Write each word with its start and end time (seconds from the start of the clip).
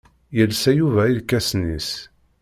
Yelsa 0.37 0.71
Yuba 0.79 1.01
irkasen-is. 1.07 1.89